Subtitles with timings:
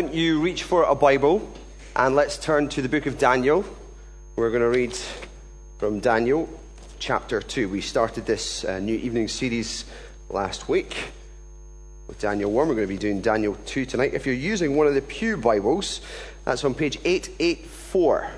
[0.00, 1.46] don't you reach for a Bible
[1.94, 3.66] and let's turn to the book of Daniel.
[4.34, 4.98] We're going to read
[5.76, 6.48] from Daniel
[6.98, 7.68] chapter 2.
[7.68, 9.84] We started this uh, new evening series
[10.30, 10.96] last week
[12.08, 12.66] with Daniel 1.
[12.66, 14.14] We're going to be doing Daniel 2 tonight.
[14.14, 16.00] If you're using one of the Pew Bibles,
[16.46, 18.30] that's on page 884.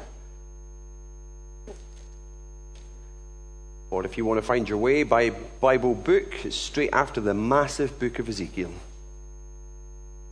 [3.90, 7.34] Or if you want to find your way by Bible book, it's straight after the
[7.34, 8.70] massive book of Ezekiel.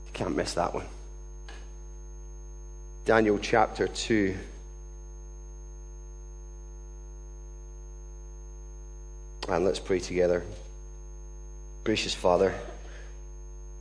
[0.07, 0.87] You can't miss that one.
[3.05, 4.37] Daniel chapter 2.
[9.49, 10.45] And let's pray together.
[11.85, 12.55] Gracious Father,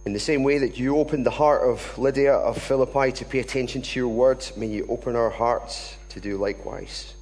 [0.06, 3.40] in the same way that you opened the heart of Lydia of Philippi to pay
[3.40, 7.14] attention to your word, may you open our hearts to do likewise.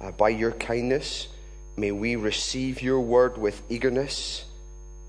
[0.00, 1.28] Uh, by your kindness,
[1.76, 4.44] May we receive your word with eagerness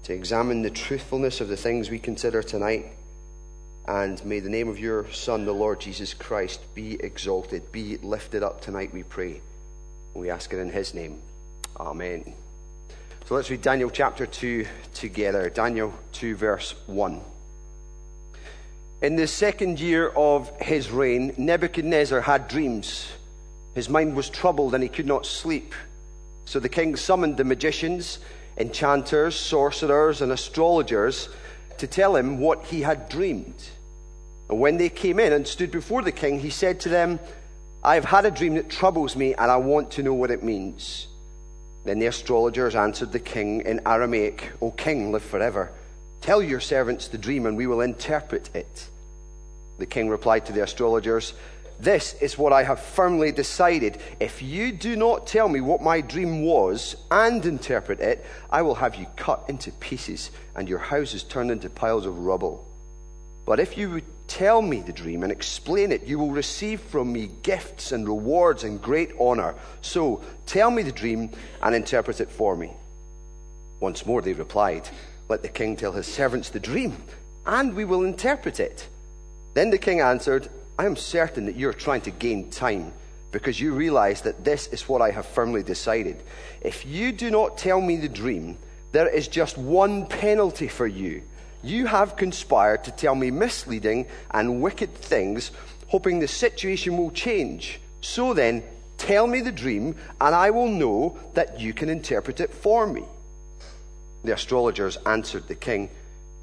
[0.04, 2.92] to examine the truthfulness of the things we consider tonight.
[3.86, 8.42] And may the name of your Son, the Lord Jesus Christ, be exalted, be lifted
[8.42, 9.42] up tonight, we pray.
[10.14, 11.22] We ask it in his name.
[11.78, 12.34] Amen.
[13.26, 15.50] So let's read Daniel chapter 2 together.
[15.50, 17.22] Daniel 2, verse 1.
[19.02, 23.10] In the second year of his reign, Nebuchadnezzar had dreams.
[23.76, 25.76] His mind was troubled and he could not sleep.
[26.46, 28.20] So the king summoned the magicians,
[28.58, 31.28] enchanters, sorcerers, and astrologers
[31.78, 33.70] to tell him what he had dreamed.
[34.50, 37.20] And when they came in and stood before the king, he said to them,
[37.84, 40.44] I have had a dream that troubles me, and I want to know what it
[40.44, 41.08] means.
[41.86, 45.72] Then the astrologers answered the king in Aramaic, O king, live forever.
[46.22, 48.88] Tell your servants the dream, and we will interpret it.
[49.80, 51.34] The king replied to the astrologers,
[51.80, 53.98] this is what I have firmly decided.
[54.20, 58.76] If you do not tell me what my dream was and interpret it, I will
[58.76, 62.68] have you cut into pieces and your house is turned into piles of rubble.
[63.46, 67.12] But if you would tell me the dream and explain it, you will receive from
[67.12, 69.56] me gifts and rewards and great honor.
[69.82, 72.72] So tell me the dream and interpret it for me.
[73.80, 74.88] Once more they replied,
[75.28, 76.96] Let the king tell his servants the dream,
[77.46, 78.88] and we will interpret it.
[79.56, 82.94] Then the king answered, I am certain that you're trying to gain time
[83.32, 86.24] because you realize that this is what I have firmly decided.
[86.62, 88.58] If you do not tell me the dream,
[88.94, 91.24] there is just one penalty for you.
[91.64, 95.52] You have conspired to tell me misleading and wicked things,
[95.88, 97.82] hoping the situation will change.
[98.02, 98.64] So then,
[98.98, 103.04] tell me the dream, and I will know that you can interpret it for me.
[104.24, 105.90] The astrologers answered the king,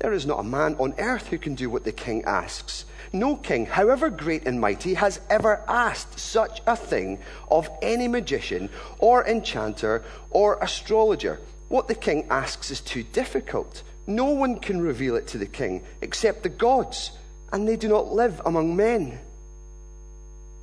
[0.00, 2.84] There is not a man on earth who can do what the king asks.
[3.12, 8.70] No king, however great and mighty, has ever asked such a thing of any magician
[8.98, 11.38] or enchanter or astrologer.
[11.70, 13.84] What the king asks is too difficult.
[14.04, 17.12] No one can reveal it to the king except the gods,
[17.52, 19.20] and they do not live among men.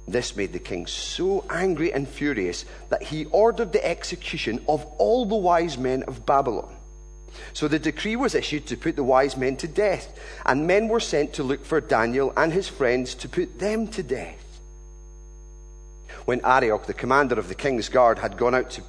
[0.05, 5.25] This made the king so angry and furious that he ordered the execution of all
[5.25, 6.75] the wise men of Babylon.
[7.53, 10.11] So the decree was issued to put the wise men to death,
[10.45, 14.03] and men were sent to look for Daniel and his friends to put them to
[14.03, 14.43] death.
[16.25, 18.81] When Arioch, the commander of the king's guard, had gone out to,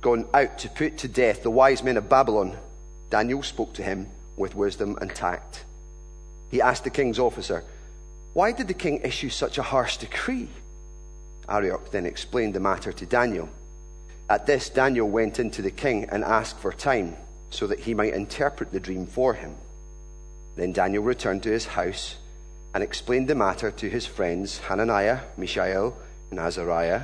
[0.00, 2.56] gone out to put to death the wise men of Babylon,
[3.10, 5.64] Daniel spoke to him with wisdom and tact.
[6.50, 7.64] He asked the king's officer,
[8.32, 10.48] Why did the king issue such a harsh decree?
[11.48, 13.48] Arioch then explained the matter to Daniel.
[14.30, 17.16] At this, Daniel went into the king and asked for time
[17.50, 19.56] so that he might interpret the dream for him.
[20.56, 22.16] Then Daniel returned to his house
[22.74, 25.96] and explained the matter to his friends Hananiah, Mishael,
[26.30, 27.02] and Azariah.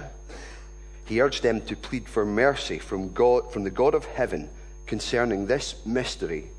[1.04, 4.48] He urged them to plead for mercy from, God, from the God of heaven
[4.86, 6.50] concerning this mystery,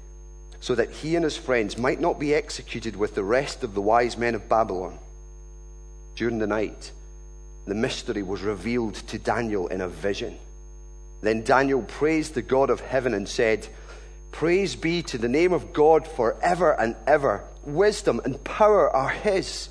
[0.60, 3.82] so that he and his friends might not be executed with the rest of the
[3.82, 4.98] wise men of Babylon.
[6.16, 6.92] During the night,
[7.66, 10.38] the mystery was revealed to Daniel in a vision.
[11.22, 13.68] Then Daniel praised the God of heaven and said,
[14.32, 17.44] Praise be to the name of God forever and ever.
[17.64, 19.70] Wisdom and power are his.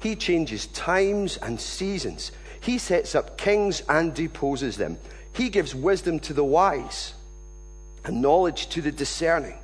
[0.00, 2.32] He changes times and seasons.
[2.64, 4.98] He sets up kings and deposes them.
[5.34, 7.12] He gives wisdom to the wise
[8.04, 9.58] and knowledge to the discerning.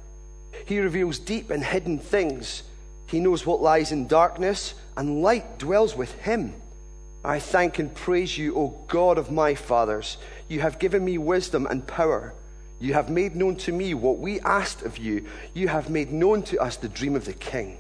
[0.67, 2.63] He reveals deep and hidden things.
[3.07, 6.53] He knows what lies in darkness, and light dwells with him.
[7.25, 10.19] I thank and praise you, O God of my fathers.
[10.49, 12.35] You have given me wisdom and power.
[12.81, 15.27] You have made known to me what we asked of you.
[15.55, 17.79] You have made known to us the dream of the king.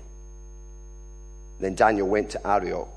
[1.58, 2.88] Then Daniel went to Arioch,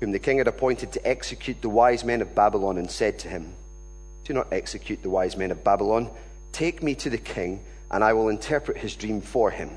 [0.00, 3.28] whom the king had appointed to execute the wise men of Babylon, and said to
[3.28, 3.54] him,
[4.24, 6.10] Do not execute the wise men of Babylon.
[6.52, 9.70] Take me to the king, and I will interpret his dream for him.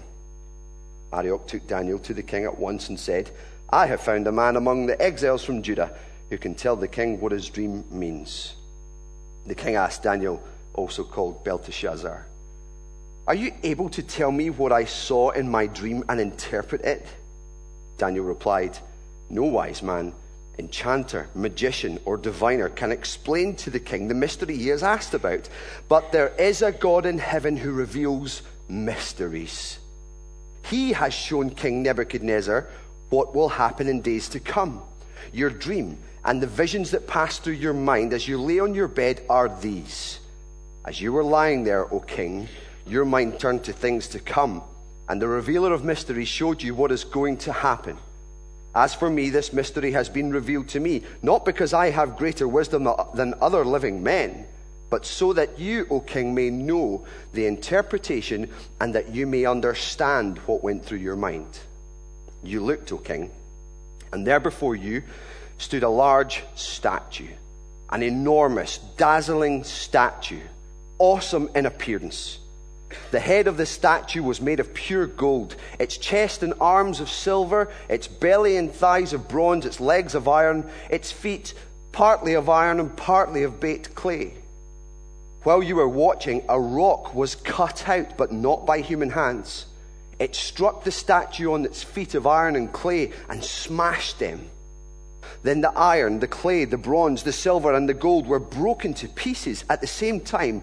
[1.14, 3.32] Arioch took Daniel to the king at once and said,
[3.70, 5.96] I have found a man among the exiles from Judah
[6.30, 8.56] who can tell the king what his dream means.
[9.46, 10.42] The king asked Daniel,
[10.74, 12.26] also called Belteshazzar,
[13.28, 17.06] Are you able to tell me what I saw in my dream and interpret it?
[17.98, 18.78] Daniel replied,
[19.32, 20.14] No wise man,
[20.60, 25.48] enchanter, magician, or diviner can explain to the king the mystery he has asked about.
[25.88, 29.80] But there is a God in heaven who reveals mysteries.
[30.66, 32.68] He has shown King Nebuchadnezzar
[33.10, 34.82] what will happen in days to come.
[35.32, 38.90] Your dream and the visions that pass through your mind as you lay on your
[38.90, 40.20] bed are these.
[40.84, 42.50] As you were lying there, O king,
[42.86, 44.62] your mind turned to things to come,
[45.08, 47.98] and the revealer of mysteries showed you what is going to happen.
[48.74, 52.48] As for me, this mystery has been revealed to me, not because I have greater
[52.48, 54.48] wisdom than other living men,
[54.90, 60.38] but so that you, O king, may know the interpretation and that you may understand
[60.40, 61.60] what went through your mind.
[62.44, 63.32] You looked, O king,
[64.12, 65.04] and there before you
[65.58, 67.30] stood a large statue,
[67.90, 70.42] an enormous, dazzling statue,
[70.98, 72.40] awesome in appearance.
[73.12, 77.10] The head of the statue was made of pure gold, its chest and arms of
[77.10, 81.54] silver, its belly and thighs of bronze, its legs of iron, its feet
[81.92, 84.34] partly of iron and partly of baked clay.
[85.44, 89.66] While you were watching, a rock was cut out, but not by human hands.
[90.20, 94.50] It struck the statue on its feet of iron and clay and smashed them.
[95.42, 99.08] Then the iron, the clay, the bronze, the silver, and the gold were broken to
[99.08, 100.62] pieces at the same time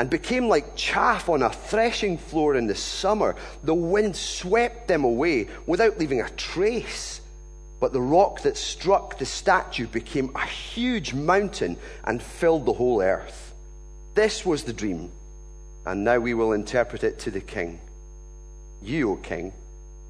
[0.00, 3.36] and became like chaff on a threshing floor in the summer.
[3.64, 7.20] The wind swept them away without leaving a trace.
[7.80, 13.02] But the rock that struck the statue became a huge mountain and filled the whole
[13.02, 13.52] earth.
[14.14, 15.12] This was the dream,
[15.84, 17.78] and now we will interpret it to the king.
[18.80, 19.52] You, O king,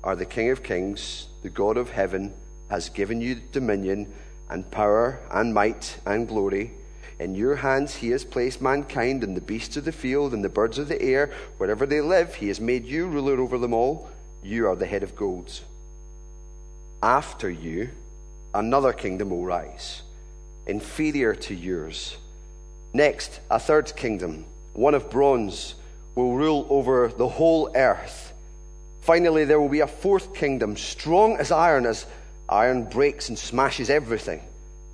[0.04, 2.32] are the king of kings, the God of heaven
[2.70, 4.12] has given you dominion
[4.50, 6.74] and power and might and glory.
[7.20, 10.48] In your hands he has placed mankind and the beasts of the field and the
[10.48, 12.34] birds of the air, wherever they live.
[12.34, 14.08] He has made you ruler over them all.
[14.42, 15.60] You are the head of gold.
[17.02, 17.90] After you,
[18.54, 20.00] another kingdom will rise,
[20.66, 22.16] inferior to yours.
[22.94, 25.74] Next, a third kingdom, one of bronze,
[26.14, 28.32] will rule over the whole earth.
[29.02, 32.06] Finally, there will be a fourth kingdom, strong as iron, as
[32.50, 34.42] Iron breaks and smashes everything.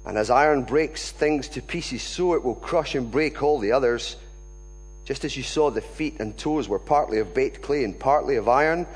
[0.06, 3.72] And as iron breaks things to pieces, so it will crush and break all the
[3.72, 4.16] others.
[5.04, 8.36] Just as you saw the feet and toes were partly of baked clay and partly
[8.36, 8.86] of iron,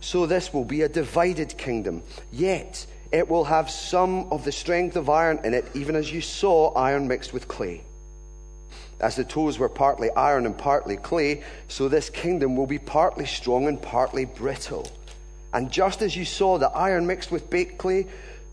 [0.00, 2.02] so this will be a divided kingdom.
[2.30, 6.20] Yet it will have some of the strength of iron in it, even as you
[6.20, 7.82] saw iron mixed with clay.
[9.00, 13.26] As the toes were partly iron and partly clay, so this kingdom will be partly
[13.26, 14.86] strong and partly brittle.
[15.52, 18.06] And just as you saw the iron mixed with baked clay,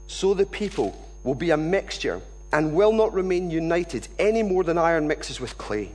[0.07, 2.21] so the people will be a mixture
[2.51, 5.91] and will not remain united any more than iron mixes with clay.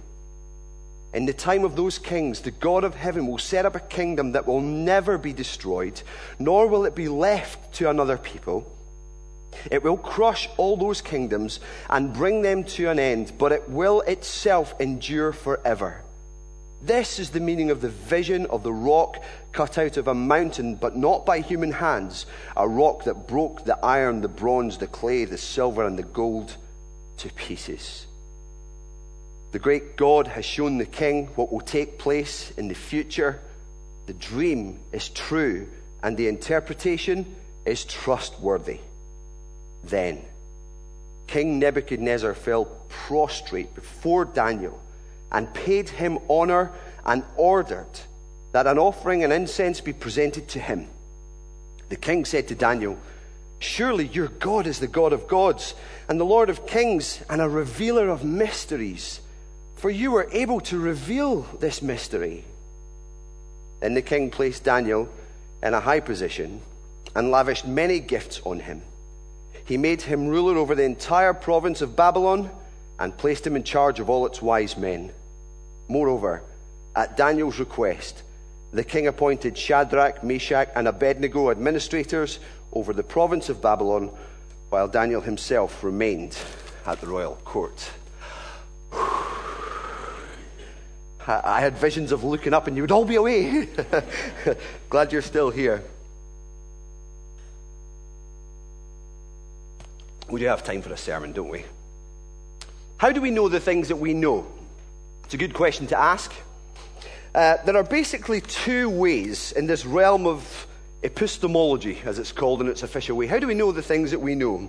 [1.15, 4.33] In the time of those kings, the God of heaven will set up a kingdom
[4.33, 6.01] that will never be destroyed,
[6.39, 8.67] nor will it be left to another people.
[9.71, 11.61] It will crush all those kingdoms
[11.91, 16.03] and bring them to an end, but it will itself endure forever.
[16.83, 20.75] This is the meaning of the vision of the rock cut out of a mountain,
[20.75, 22.27] but not by human hands,
[22.57, 26.57] a rock that broke the iron, the bronze, the clay, the silver, and the gold
[27.19, 28.09] to pieces.
[29.53, 33.41] The great God has shown the king what will take place in the future.
[34.07, 35.69] The dream is true,
[36.03, 38.81] and the interpretation is trustworthy.
[39.85, 40.21] Then,
[41.29, 44.82] King Nebuchadnezzar fell prostrate before Daniel
[45.33, 46.71] and paid him honor
[47.05, 47.89] and ordered
[48.53, 50.87] that an offering and incense be presented to him.
[51.89, 52.99] The king said to Daniel,
[53.59, 55.75] Surely your God is the God of gods
[56.09, 59.21] and the Lord of kings and a revealer of mysteries,
[59.77, 62.45] for you were able to reveal this mystery.
[63.81, 65.09] Then the king placed Daniel
[65.63, 66.61] in a high position
[67.15, 68.83] and lavished many gifts on him.
[69.65, 72.51] He made him ruler over the entire province of Babylon
[72.99, 75.13] and placed him in charge of all its wise men.
[75.93, 76.43] Moreover,
[76.97, 78.23] at Daniel's request,
[78.73, 82.39] the king appointed Shadrach, Meshach, and Abednego administrators
[82.73, 84.11] over the province of Babylon,
[84.71, 86.35] while Daniel himself remained
[86.87, 87.91] at the royal court.
[91.27, 93.69] I had visions of looking up and you would all be away.
[94.89, 95.85] Glad you're still here.
[100.31, 101.67] We do have time for a sermon, don't we?
[102.97, 104.47] How do we know the things that we know?
[105.33, 106.31] It's a good question to ask.
[107.35, 110.67] Uh, there are basically two ways in this realm of
[111.03, 113.27] epistemology, as it's called in its official way.
[113.27, 114.69] How do we know the things that we know?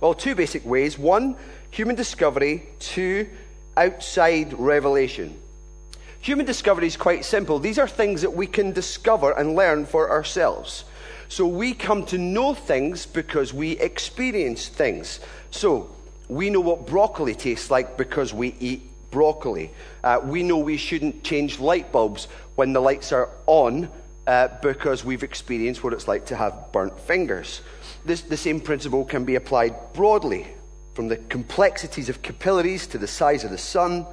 [0.00, 0.98] Well, two basic ways.
[0.98, 1.36] One,
[1.70, 2.64] human discovery.
[2.80, 3.28] Two,
[3.76, 5.38] outside revelation.
[6.18, 7.60] Human discovery is quite simple.
[7.60, 10.82] These are things that we can discover and learn for ourselves.
[11.28, 15.20] So we come to know things because we experience things.
[15.52, 15.88] So
[16.28, 19.70] we know what broccoli tastes like because we eat broccoli.
[20.02, 23.88] Uh, we know we shouldn't change light bulbs when the lights are on
[24.26, 27.60] uh, because we've experienced what it's like to have burnt fingers.
[28.04, 30.46] This, the same principle can be applied broadly,
[30.94, 34.06] from the complexities of capillaries to the size of the sun,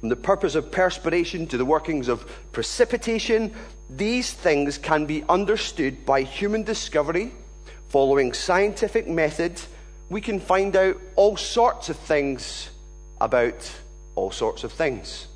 [0.00, 3.52] from the purpose of perspiration to the workings of precipitation.
[3.90, 7.32] These things can be understood by human discovery,
[7.88, 9.60] following scientific method.
[10.08, 12.70] We can find out all sorts of things
[13.20, 13.70] about
[14.14, 15.28] all sorts of things.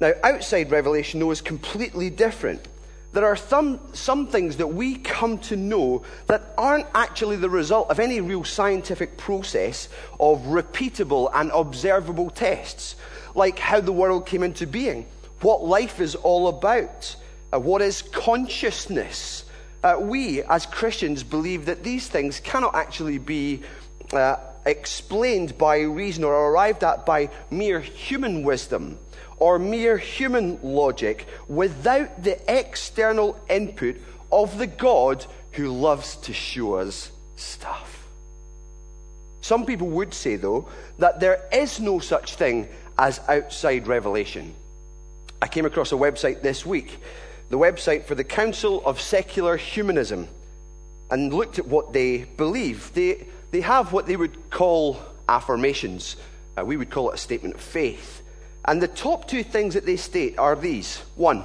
[0.00, 2.66] Now, outside revelation, though, is completely different.
[3.12, 7.90] There are some, some things that we come to know that aren't actually the result
[7.90, 9.88] of any real scientific process
[10.20, 12.96] of repeatable and observable tests,
[13.34, 15.06] like how the world came into being,
[15.40, 17.14] what life is all about,
[17.52, 19.44] uh, what is consciousness.
[19.82, 23.62] Uh, we, as Christians, believe that these things cannot actually be
[24.12, 24.36] uh,
[24.66, 28.98] explained by reason or arrived at by mere human wisdom
[29.38, 33.96] or mere human logic without the external input
[34.30, 38.06] of the God who loves to show us stuff.
[39.40, 44.54] Some people would say, though, that there is no such thing as outside revelation.
[45.40, 46.98] I came across a website this week,
[47.48, 50.28] the website for the Council of Secular Humanism,
[51.10, 52.92] and looked at what they believe.
[52.92, 56.16] They, they have what they would call affirmations.
[56.56, 58.22] Uh, we would call it a statement of faith.
[58.64, 61.44] And the top two things that they state are these one,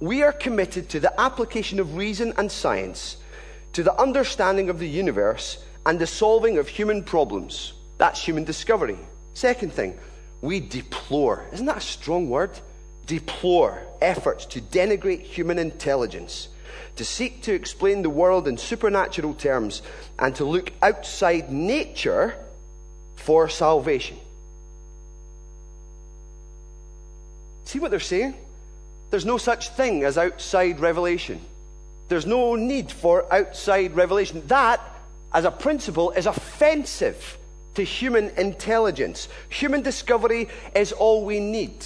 [0.00, 3.16] we are committed to the application of reason and science,
[3.72, 7.72] to the understanding of the universe, and the solving of human problems.
[7.98, 8.98] That's human discovery.
[9.34, 9.98] Second thing,
[10.40, 11.46] we deplore.
[11.52, 12.58] Isn't that a strong word?
[13.06, 16.48] Deplore efforts to denigrate human intelligence,
[16.96, 19.82] to seek to explain the world in supernatural terms,
[20.18, 22.34] and to look outside nature
[23.16, 24.18] for salvation.
[27.64, 28.34] See what they're saying?
[29.10, 31.40] There's no such thing as outside revelation.
[32.08, 34.42] There's no need for outside revelation.
[34.48, 34.80] That,
[35.32, 37.38] as a principle, is offensive
[37.74, 39.28] to human intelligence.
[39.48, 41.84] Human discovery is all we need.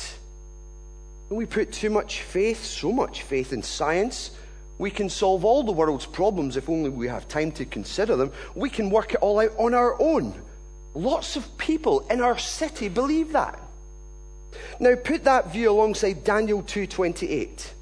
[1.28, 4.30] When we put too much faith, so much faith in science,
[4.78, 8.32] we can solve all the world's problems if only we have time to consider them.
[8.54, 10.34] We can work it all out on our own.
[10.94, 13.58] Lots of people in our city believe that.
[14.78, 17.72] Now put that view alongside Daniel 2:28,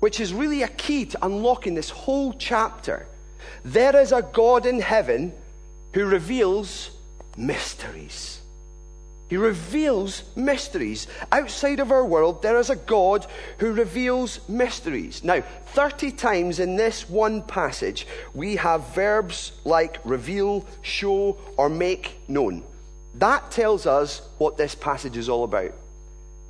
[0.00, 3.06] which is really a key to unlocking this whole chapter.
[3.64, 5.32] There is a God in heaven
[5.94, 6.90] who reveals
[7.36, 8.41] mysteries.
[9.32, 11.06] He reveals mysteries.
[11.32, 15.24] Outside of our world, there is a God who reveals mysteries.
[15.24, 22.20] Now, 30 times in this one passage, we have verbs like reveal, show, or make
[22.28, 22.62] known.
[23.14, 25.72] That tells us what this passage is all about.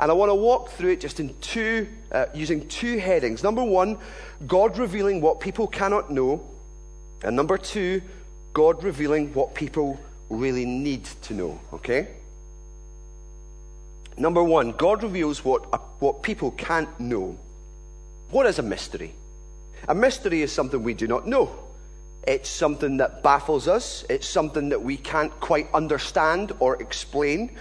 [0.00, 3.44] And I want to walk through it just in two, uh, using two headings.
[3.44, 3.96] Number one,
[4.48, 6.44] God revealing what people cannot know.
[7.22, 8.02] And number two,
[8.52, 11.60] God revealing what people really need to know.
[11.74, 12.08] Okay?
[14.16, 17.38] Number one, God reveals what, uh, what people can't know.
[18.30, 19.14] What is a mystery?
[19.88, 21.50] A mystery is something we do not know.
[22.26, 24.04] It's something that baffles us.
[24.08, 27.56] It's something that we can't quite understand or explain.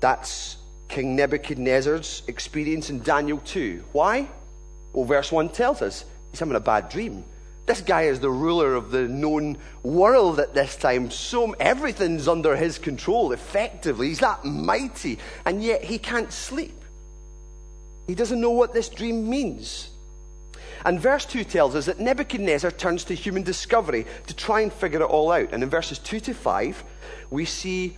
[0.00, 0.56] That's
[0.88, 3.84] King Nebuchadnezzar's experience in Daniel 2.
[3.92, 4.28] Why?
[4.92, 7.24] Well, verse 1 tells us he's having a bad dream.
[7.66, 11.10] This guy is the ruler of the known world at this time.
[11.10, 14.08] So everything's under his control, effectively.
[14.08, 16.74] He's that mighty, and yet he can't sleep.
[18.06, 19.90] He doesn't know what this dream means.
[20.84, 25.02] And verse 2 tells us that Nebuchadnezzar turns to human discovery to try and figure
[25.02, 25.52] it all out.
[25.52, 26.84] And in verses 2 to 5,
[27.30, 27.96] we see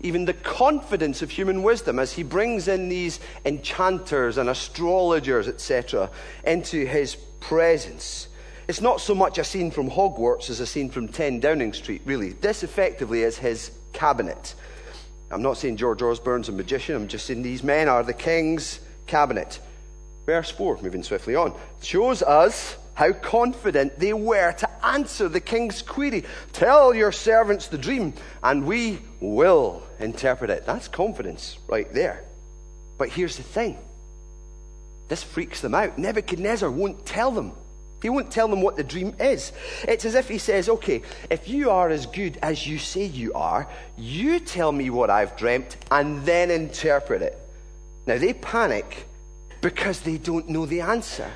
[0.00, 6.10] even the confidence of human wisdom as he brings in these enchanters and astrologers, etc.,
[6.44, 8.28] into his presence.
[8.68, 12.02] It's not so much a scene from Hogwarts as a scene from 10 Downing Street,
[12.04, 12.30] really.
[12.30, 14.54] This effectively is his cabinet.
[15.30, 18.80] I'm not saying George Osborne's a magician, I'm just saying these men are the king's
[19.06, 19.60] cabinet.
[20.26, 25.82] Verse 4, moving swiftly on, shows us how confident they were to answer the king's
[25.82, 26.24] query.
[26.52, 30.66] Tell your servants the dream, and we will interpret it.
[30.66, 32.22] That's confidence right there.
[32.98, 33.78] But here's the thing
[35.08, 35.98] this freaks them out.
[35.98, 37.52] Nebuchadnezzar won't tell them
[38.02, 39.52] He won't tell them what the dream is.
[39.86, 43.32] It's as if he says, Okay, if you are as good as you say you
[43.34, 47.38] are, you tell me what I've dreamt and then interpret it.
[48.06, 49.06] Now they panic
[49.60, 51.30] because they don't know the answer.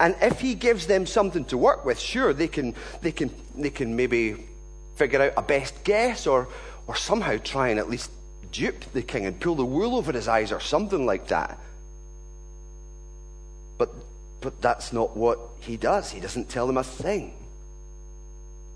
[0.00, 3.70] And if he gives them something to work with, sure, they can, they can, they
[3.70, 4.48] can maybe
[4.96, 6.48] figure out a best guess or,
[6.86, 8.10] or somehow try and at least
[8.50, 11.58] dupe the king and pull the wool over his eyes or something like that.
[13.78, 13.90] But,
[14.42, 16.10] but that's not what he does.
[16.10, 17.34] He doesn't tell them a thing.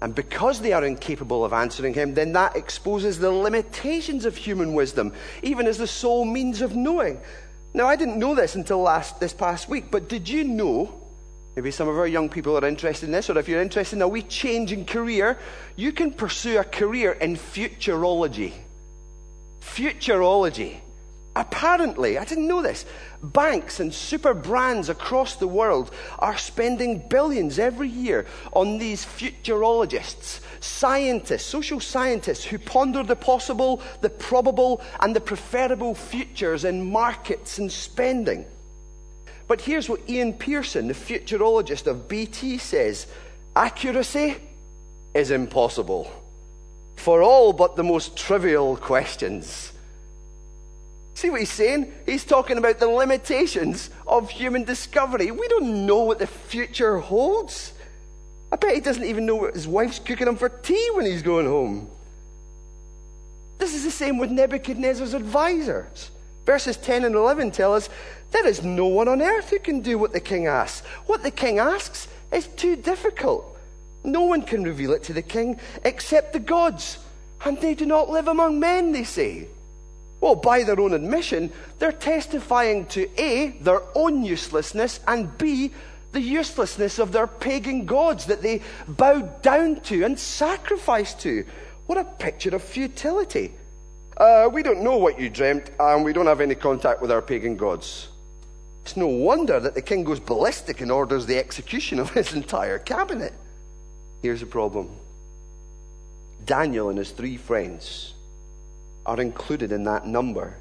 [0.01, 4.75] And because they are incapable of answering him, then that exposes the limitations of human
[4.75, 7.21] wisdom, even as the sole means of knowing.
[7.75, 11.07] Now, I didn't know this until last, this past week, but did you know
[11.57, 14.03] Maybe some of our young people are interested in this, or if you're interested in
[14.03, 15.39] a wee change in career,
[15.75, 18.53] you can pursue a career in futurology.
[19.63, 20.81] Futurology.
[21.37, 22.87] Apparently, I didn't know this,
[23.23, 28.25] banks and super brands across the world are spending billions every year
[28.55, 35.95] on these futurologists, scientists, social scientists who ponder the possible, the probable, and the preferable
[35.95, 38.47] futures in markets and spending.
[39.47, 43.07] But here's what Ian Pearson, the futurologist of BT, says
[43.55, 44.37] accuracy
[45.13, 46.11] is impossible
[46.97, 49.75] for all but the most trivial questions.
[51.17, 51.91] See what he's saying?
[52.05, 55.31] He's talking about the limitations of human discovery.
[55.31, 57.73] We don't know what the future holds.
[58.53, 61.23] I bet he doesn't even know what his wife's cooking him for tea when he's
[61.23, 61.91] going home.
[63.57, 66.11] This is the same with Nebuchadnezzar's advisors.
[66.45, 67.89] Verses 10 and 11 tell us
[68.31, 70.87] there is no one on earth who can do what the king asks.
[71.07, 73.57] What the king asks is too difficult.
[74.05, 76.99] No one can reveal it to the king except the gods,
[77.43, 79.49] and they do not live among men, they say.
[80.21, 85.73] Well, by their own admission, they're testifying to A, their own uselessness, and B,
[86.13, 91.45] the uselessness of their pagan gods that they bow down to and sacrifice to.
[91.87, 93.53] What a picture of futility.
[94.17, 97.21] Uh, we don't know what you dreamt, and we don't have any contact with our
[97.21, 98.09] pagan gods.
[98.83, 102.79] It's no wonder that the king goes ballistic and orders the execution of his entire
[102.79, 103.35] cabinet.
[104.23, 104.91] Here's the problem
[106.45, 108.15] Daniel and his three friends
[109.07, 110.55] are included in that number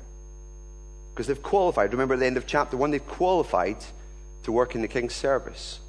[1.13, 1.91] because they've qualified.
[1.91, 3.77] Remember at the end of chapter 1, they've qualified
[4.43, 5.79] to work in the king's service.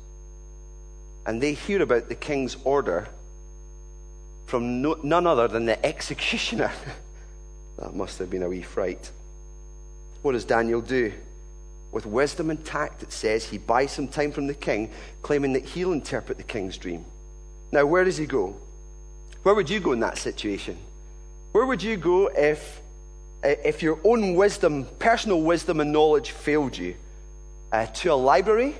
[1.27, 3.09] And they hear about the king's order
[4.47, 6.71] from no, none other than the executioner.
[7.79, 9.11] That must have been a wee fright.
[10.23, 11.13] What does Daniel do?
[11.93, 14.91] With wisdom and tact, it says he buys some time from the king,
[15.23, 17.05] claiming that he'll interpret the king's dream.
[17.73, 18.57] Now, where does he go?
[19.43, 20.79] Where would you go in that situation?
[21.57, 22.83] Where would you go if,
[23.43, 26.97] if your own wisdom, personal wisdom and knowledge failed you?
[27.73, 28.77] Uh, to a library?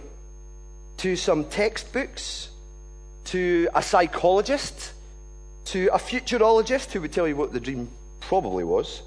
[0.99, 2.51] To some textbooks?
[3.33, 4.93] To a psychologist?
[5.73, 7.89] To a futurologist who would tell you what the dream
[8.21, 9.01] probably was.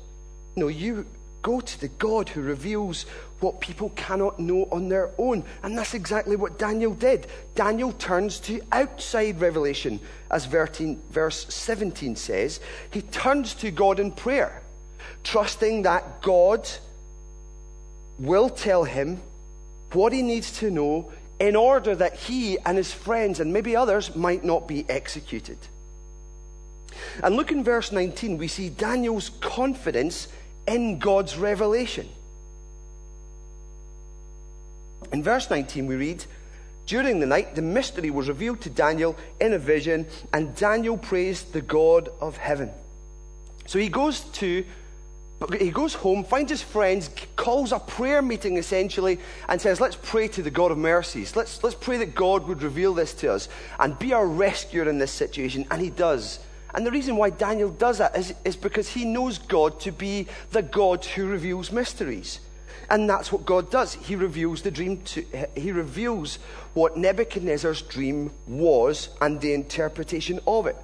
[0.55, 1.05] No, you
[1.43, 3.05] go to the God who reveals
[3.39, 5.43] what people cannot know on their own.
[5.63, 7.27] And that's exactly what Daniel did.
[7.55, 9.99] Daniel turns to outside revelation,
[10.29, 12.59] as verse 17 says.
[12.91, 14.61] He turns to God in prayer,
[15.23, 16.67] trusting that God
[18.17, 19.21] will tell him
[19.93, 24.15] what he needs to know in order that he and his friends and maybe others
[24.15, 25.57] might not be executed.
[27.23, 30.27] And look in verse 19, we see Daniel's confidence
[30.67, 32.09] in God's revelation.
[35.11, 36.23] In verse 19, we read,
[36.85, 41.53] During the night, the mystery was revealed to Daniel in a vision, and Daniel praised
[41.53, 42.71] the God of heaven.
[43.65, 44.65] So he goes to
[45.57, 50.27] he goes home, finds his friends, calls a prayer meeting essentially, and says, Let's pray
[50.29, 51.35] to the God of mercies.
[51.35, 53.47] Let's, let's pray that God would reveal this to us
[53.79, 55.65] and be our rescuer in this situation.
[55.71, 56.39] And he does.
[56.73, 60.27] And the reason why Daniel does that is, is because he knows God to be
[60.51, 62.41] the God who reveals mysteries.
[62.89, 63.93] And that's what God does.
[63.93, 65.25] He reveals the dream to,
[65.55, 66.39] he reveals
[66.73, 70.75] what Nebuchadnezzar's dream was and the interpretation of it.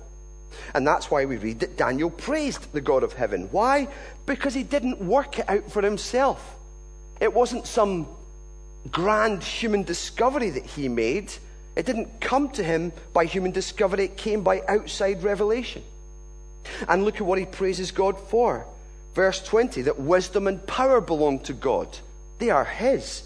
[0.73, 3.49] And that's why we read that Daniel praised the God of heaven.
[3.51, 3.87] Why?
[4.25, 6.55] Because he didn't work it out for himself.
[7.19, 8.07] It wasn't some
[8.91, 11.33] grand human discovery that he made.
[11.75, 15.83] It didn't come to him by human discovery, it came by outside revelation.
[16.87, 18.65] And look at what he praises God for.
[19.15, 21.97] Verse 20 that wisdom and power belong to God,
[22.37, 23.23] they are his.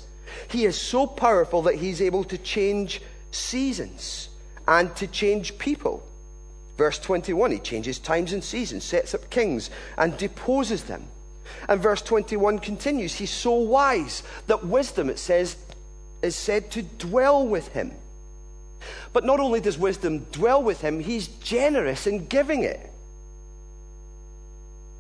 [0.48, 4.30] He is so powerful that he's able to change seasons
[4.68, 6.08] and to change people.
[6.78, 11.08] Verse 21, he changes times and seasons, sets up kings, and deposes them.
[11.68, 15.58] And verse 21 continues, he's so wise that wisdom, it says,
[16.22, 17.92] is said to dwell with him.
[19.12, 22.92] But not only does wisdom dwell with him, he's generous in giving it.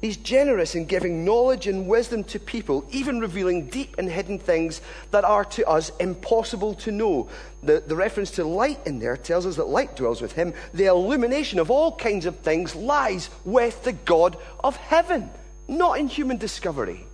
[0.01, 4.79] He's generous in giving knowledge and wisdom to people, even revealing deep and hidden things
[5.11, 7.27] that are to us impossible to know.
[7.63, 10.53] The, the reference to light in there tells us that light dwells with him.
[10.73, 15.29] The illumination of all kinds of things lies with the God of heaven,
[15.67, 17.05] not in human discovery.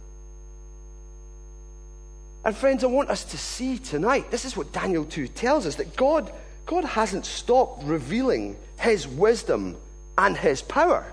[2.43, 5.75] And friends, I want us to see tonight, this is what Daniel 2 tells us,
[5.75, 6.31] that God,
[6.67, 9.75] God hasn't stopped revealing his wisdom
[10.19, 11.11] and his power.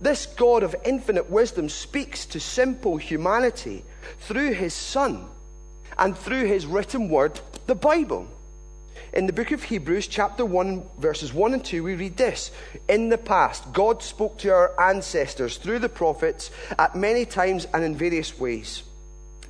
[0.00, 3.84] This God of infinite wisdom speaks to simple humanity
[4.20, 5.26] through his Son
[5.98, 8.26] and through his written word, the Bible.
[9.12, 12.50] In the book of Hebrews, chapter 1, verses 1 and 2, we read this
[12.88, 17.84] In the past, God spoke to our ancestors through the prophets at many times and
[17.84, 18.84] in various ways.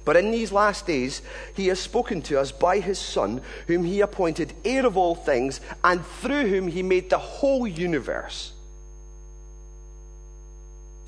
[0.05, 1.23] But in these last days,
[1.55, 5.61] he has spoken to us by his Son, whom he appointed heir of all things,
[5.85, 8.55] and through whom he made the whole universe.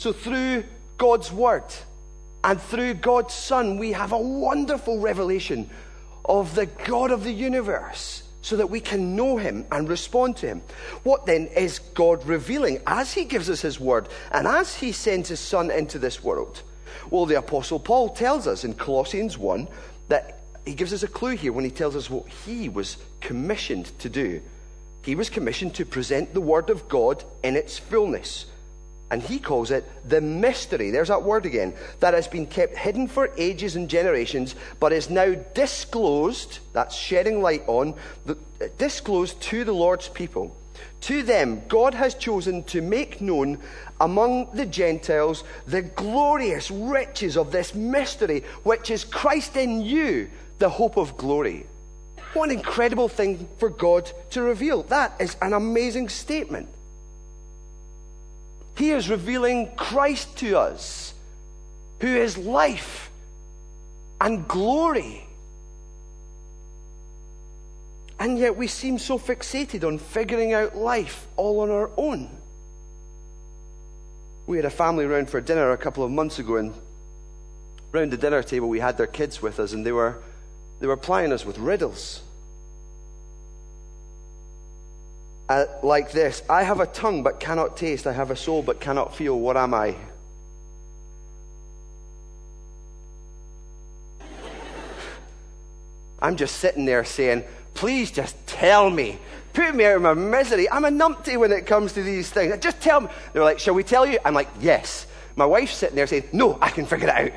[0.02, 0.64] So, through
[0.98, 1.62] God's Word
[2.42, 5.70] and through God's Son, we have a wonderful revelation
[6.24, 10.48] of the God of the universe so that we can know Him and respond to
[10.48, 10.62] Him.
[11.04, 15.28] What then is God revealing as He gives us His Word and as He sends
[15.28, 16.62] His Son into this world?
[17.08, 19.68] Well, the Apostle Paul tells us in Colossians 1
[20.08, 23.96] that he gives us a clue here when he tells us what he was commissioned
[24.00, 24.42] to do.
[25.02, 28.46] He was commissioned to present the Word of God in its fullness
[29.12, 30.90] and he calls it the mystery.
[30.90, 31.74] There's that word again.
[32.00, 36.60] That has been kept hidden for ages and generations, but is now disclosed.
[36.72, 37.94] That's shedding light on,
[38.24, 40.56] the, uh, disclosed to the Lord's people.
[41.02, 43.58] To them, God has chosen to make known
[44.00, 50.70] among the Gentiles the glorious riches of this mystery, which is Christ in you, the
[50.70, 51.66] hope of glory.
[52.32, 54.84] What an incredible thing for God to reveal.
[54.84, 56.70] That is an amazing statement.
[58.74, 61.14] He is revealing Christ to us,
[62.00, 63.10] who is life
[64.20, 65.26] and glory.
[68.18, 72.30] And yet we seem so fixated on figuring out life all on our own.
[74.46, 76.74] We had a family round for dinner a couple of months ago, and
[77.90, 80.22] round the dinner table we had their kids with us, and they were,
[80.80, 82.22] they were plying us with riddles.
[85.52, 88.80] Uh, like this I have a tongue but cannot taste, I have a soul but
[88.80, 89.38] cannot feel.
[89.38, 89.94] What am I?
[96.20, 99.18] I'm just sitting there saying, Please just tell me.
[99.52, 100.70] Put me out of my misery.
[100.70, 102.56] I'm a numpty when it comes to these things.
[102.58, 103.08] Just tell me.
[103.32, 104.18] They're like, Shall we tell you?
[104.24, 105.06] I'm like, Yes.
[105.36, 107.32] My wife's sitting there saying, No, I can figure it out.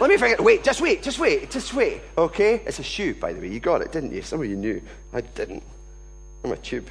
[0.00, 2.00] Let me figure it Wait, just wait, just wait, just wait.
[2.16, 2.62] Okay?
[2.66, 3.48] It's a shoe, by the way.
[3.48, 4.22] You got it, didn't you?
[4.22, 4.80] Some of you knew.
[5.12, 5.62] I didn't.
[6.42, 6.88] I'm a tube.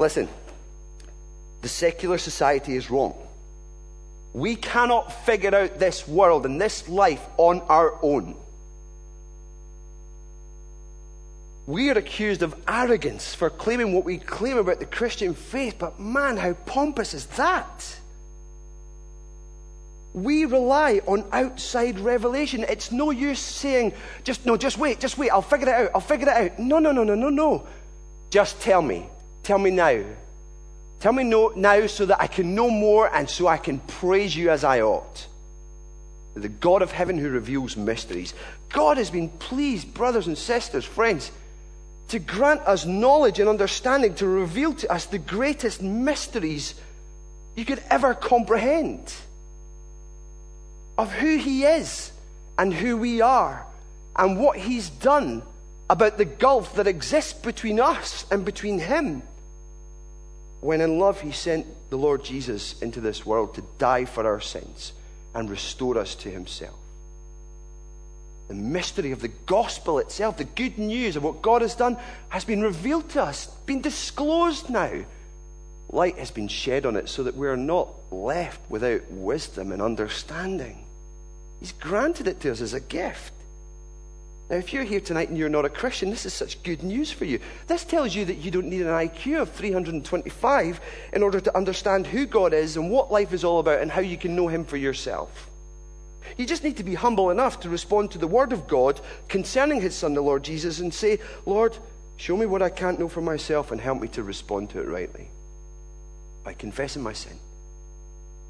[0.00, 0.30] Listen,
[1.60, 3.14] the secular society is wrong.
[4.32, 8.34] We cannot figure out this world and this life on our own.
[11.66, 16.00] We are accused of arrogance for claiming what we claim about the Christian faith, but
[16.00, 18.00] man, how pompous is that?
[20.14, 22.64] We rely on outside revelation.
[22.66, 23.92] It's no use saying,
[24.24, 26.58] just no, just wait, just wait, I'll figure it out, I'll figure it out.
[26.58, 27.66] No, no, no, no, no, no.
[28.30, 29.06] Just tell me.
[29.42, 30.02] Tell me now.
[31.00, 34.36] Tell me no, now so that I can know more and so I can praise
[34.36, 35.26] you as I ought.
[36.34, 38.34] The God of heaven who reveals mysteries.
[38.68, 41.32] God has been pleased, brothers and sisters, friends,
[42.08, 46.74] to grant us knowledge and understanding, to reveal to us the greatest mysteries
[47.56, 49.12] you could ever comprehend
[50.98, 52.12] of who He is
[52.58, 53.64] and who we are
[54.16, 55.42] and what He's done
[55.88, 59.22] about the gulf that exists between us and between Him
[60.60, 64.40] when in love he sent the Lord Jesus into this world to die for our
[64.40, 64.92] sins
[65.34, 66.76] and restore us to himself.
[68.48, 71.96] The mystery of the gospel itself, the good news of what God has done,
[72.30, 75.04] has been revealed to us, been disclosed now.
[75.88, 79.80] Light has been shed on it so that we are not left without wisdom and
[79.80, 80.84] understanding.
[81.60, 83.32] He's granted it to us as a gift.
[84.50, 87.12] Now, if you're here tonight and you're not a Christian, this is such good news
[87.12, 87.38] for you.
[87.68, 90.80] This tells you that you don't need an IQ of 325
[91.12, 94.00] in order to understand who God is and what life is all about and how
[94.00, 95.48] you can know Him for yourself.
[96.36, 99.80] You just need to be humble enough to respond to the Word of God concerning
[99.80, 101.78] His Son, the Lord Jesus, and say, Lord,
[102.16, 104.88] show me what I can't know for myself and help me to respond to it
[104.88, 105.28] rightly.
[106.42, 107.38] By confessing my sin,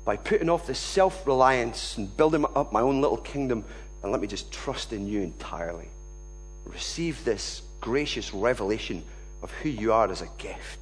[0.06, 3.66] by putting off this self reliance and building up my own little kingdom
[4.02, 5.88] and let me just trust in you entirely.
[6.64, 9.02] Receive this gracious revelation
[9.42, 10.78] of who you are as a gift.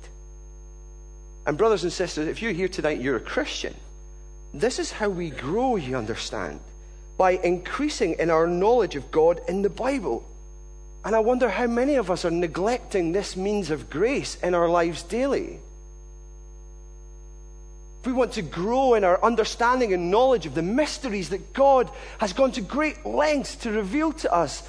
[1.47, 3.75] And, brothers and sisters, if you're here tonight, you're a Christian.
[4.53, 6.61] This is how we grow, you understand,
[7.17, 10.25] by increasing in our knowledge of God in the Bible.
[11.05, 14.69] And I wonder how many of us are neglecting this means of grace in our
[14.69, 15.61] lives daily.
[18.09, 22.33] We want to grow in our understanding and knowledge of the mysteries that God has
[22.33, 24.67] gone to great lengths to reveal to us,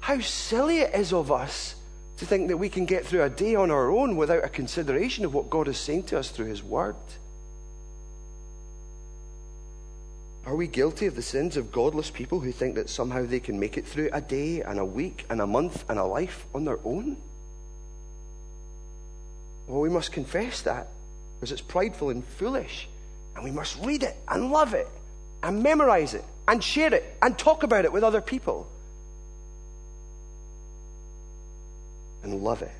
[0.00, 1.74] how silly it is of us
[2.18, 5.24] to think that we can get through a day on our own without a consideration
[5.24, 6.96] of what God is saying to us through His Word.
[10.44, 13.58] Are we guilty of the sins of godless people who think that somehow they can
[13.58, 16.66] make it through a day and a week and a month and a life on
[16.66, 17.16] their own?
[19.66, 20.88] Well, we must confess that
[21.42, 22.88] because it's prideful and foolish.
[23.34, 24.88] And we must read it and love it
[25.42, 28.68] and memorize it and share it and talk about it with other people.
[32.22, 32.70] And love it.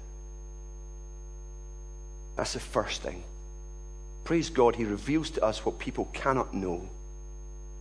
[2.36, 3.24] That's the first thing.
[4.22, 6.88] Praise God, He reveals to us what people cannot know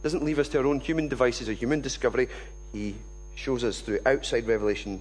[0.01, 2.27] doesn't leave us to our own human devices or human discovery.
[2.73, 2.95] He
[3.35, 4.99] shows us through outside revelation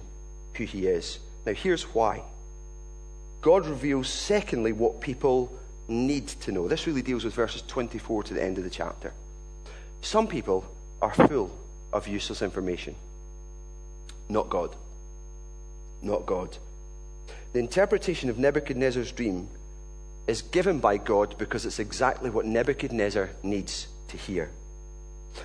[0.53, 1.17] who He is.
[1.43, 2.21] Now, here's why.
[3.41, 5.51] God reveals, secondly, what people
[5.87, 6.67] need to know.
[6.67, 9.13] This really deals with verses 24 to the end of the chapter.
[10.01, 10.65] Some people
[11.01, 11.51] are full
[11.93, 12.95] of useless information.
[14.29, 14.75] Not God.
[16.01, 16.57] Not God.
[17.53, 19.49] The interpretation of Nebuchadnezzar's dream
[20.27, 24.49] is given by God because it's exactly what Nebuchadnezzar needs to hear.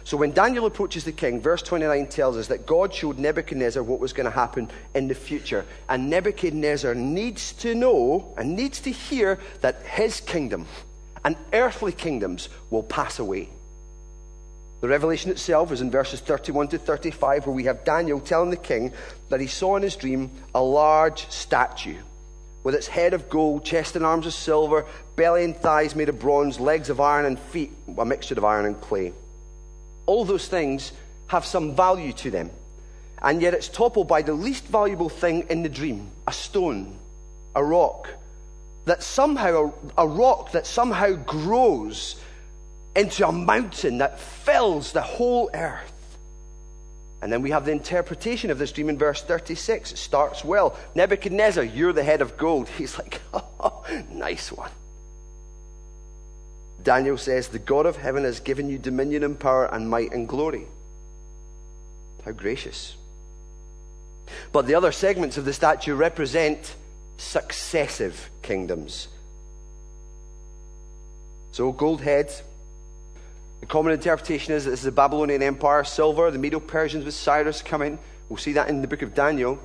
[0.04, 4.00] So when Daniel approaches the king, verse 29 tells us that God showed Nebuchadnezzar what
[4.00, 5.64] was going to happen in the future.
[5.88, 10.66] And Nebuchadnezzar needs to know and needs to hear that his kingdom
[11.24, 13.48] and earthly kingdoms will pass away.
[14.80, 18.56] The revelation itself is in verses 31 to 35, where we have Daniel telling the
[18.56, 18.92] king
[19.30, 21.96] that he saw in his dream a large statue
[22.62, 24.84] with its head of gold, chest and arms of silver,
[25.16, 28.66] belly and thighs made of bronze, legs of iron, and feet a mixture of iron
[28.66, 29.12] and clay
[30.06, 30.92] all those things
[31.28, 32.50] have some value to them.
[33.22, 36.96] And yet it's toppled by the least valuable thing in the dream a stone,
[37.54, 38.08] a rock.
[38.84, 42.20] That somehow, a, a rock that somehow grows
[42.94, 45.92] into a mountain that fills the whole earth.
[47.20, 49.92] And then we have the interpretation of this dream in verse 36.
[49.92, 50.76] It starts well.
[50.94, 52.68] Nebuchadnezzar, you're the head of gold.
[52.78, 54.70] He's like, oh, nice one.
[56.86, 60.28] Daniel says, The God of heaven has given you dominion and power and might and
[60.28, 60.68] glory.
[62.24, 62.94] How gracious.
[64.52, 66.76] But the other segments of the statue represent
[67.16, 69.08] successive kingdoms.
[71.50, 72.32] So, gold head.
[73.58, 75.82] The common interpretation is that this is the Babylonian Empire.
[75.82, 77.98] Silver, the Medo Persians with Cyrus coming.
[78.28, 79.58] We'll see that in the book of Daniel.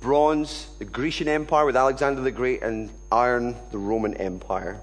[0.00, 2.62] Bronze, the Grecian Empire with Alexander the Great.
[2.62, 4.80] And iron, the Roman Empire.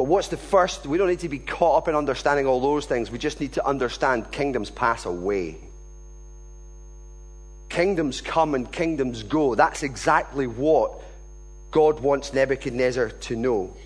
[0.00, 0.86] But what's the first?
[0.86, 3.10] We don't need to be caught up in understanding all those things.
[3.10, 5.58] We just need to understand kingdoms pass away.
[7.68, 9.54] Kingdoms come and kingdoms go.
[9.54, 11.02] That's exactly what
[11.70, 13.76] God wants Nebuchadnezzar to know.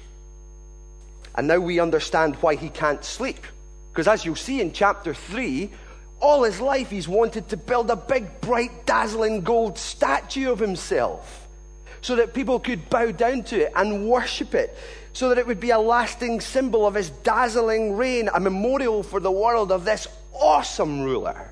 [1.34, 3.44] And now we understand why he can't sleep.
[3.90, 5.68] Because as you'll see in chapter 3,
[6.20, 11.48] all his life he's wanted to build a big, bright, dazzling gold statue of himself
[12.02, 14.78] so that people could bow down to it and worship it
[15.14, 19.20] so that it would be a lasting symbol of his dazzling reign, a memorial for
[19.20, 21.50] the world of this awesome ruler.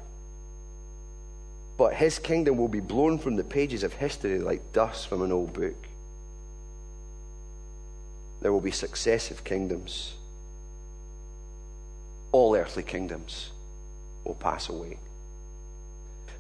[1.79, 5.31] But his kingdom will be blown from the pages of history like dust from an
[5.31, 5.77] old book.
[8.40, 10.14] There will be successive kingdoms.
[12.33, 13.53] All earthly kingdoms
[14.25, 14.98] will pass away.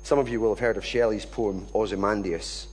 [0.02, 2.66] Some of you will have heard of Shelley's poem Ozymandias.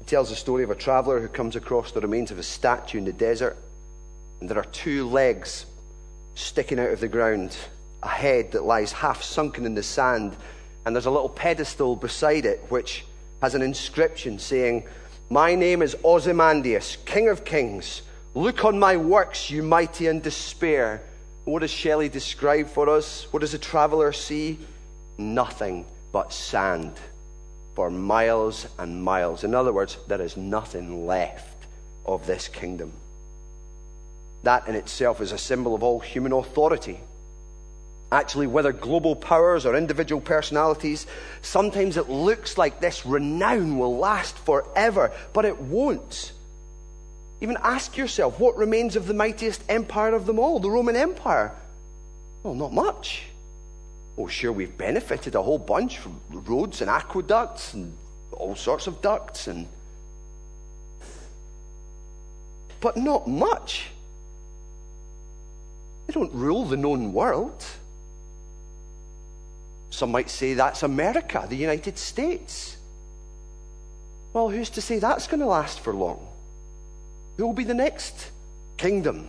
[0.00, 2.98] It tells the story of a traveler who comes across the remains of a statue
[2.98, 3.56] in the desert,
[4.40, 5.66] and there are two legs
[6.34, 7.56] sticking out of the ground,
[8.02, 10.34] a head that lies half sunken in the sand,
[10.84, 13.04] and there's a little pedestal beside it which
[13.42, 14.84] has an inscription saying,
[15.28, 18.02] My name is Ozymandias, King of Kings.
[18.34, 21.02] Look on my works, you mighty in despair.
[21.44, 23.26] What does Shelley describe for us?
[23.32, 24.58] What does the traveler see?
[25.18, 26.94] Nothing but sand
[27.74, 29.44] for miles and miles.
[29.44, 31.66] In other words, there is nothing left
[32.04, 32.92] of this kingdom.
[34.42, 37.00] That in itself is a symbol of all human authority.
[38.12, 41.06] Actually, whether global powers or individual personalities,
[41.42, 46.32] sometimes it looks like this renown will last forever, but it won't.
[47.40, 51.54] Even ask yourself what remains of the mightiest empire of them all, the Roman Empire?
[52.42, 53.29] Well, not much.
[54.20, 57.96] Oh, sure, we've benefited a whole bunch from roads and aqueducts and
[58.32, 59.66] all sorts of ducts and.
[62.80, 63.86] But not much.
[66.06, 67.64] They don't rule the known world.
[69.88, 72.76] Some might say that's America, the United States.
[74.34, 76.28] Well, who's to say that's going to last for long?
[77.38, 78.30] Who will be the next
[78.76, 79.28] kingdom?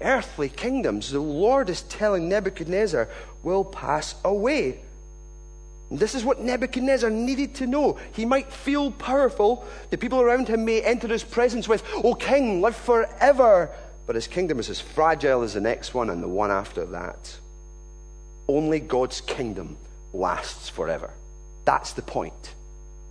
[0.00, 3.08] Earthly kingdoms, the Lord is telling Nebuchadnezzar,
[3.42, 4.80] will pass away.
[5.90, 7.98] This is what Nebuchadnezzar needed to know.
[8.12, 9.64] He might feel powerful.
[9.90, 13.70] The people around him may enter his presence with, O king, live forever.
[14.06, 17.38] But his kingdom is as fragile as the next one and the one after that.
[18.48, 19.76] Only God's kingdom
[20.12, 21.10] lasts forever.
[21.64, 22.54] That's the point.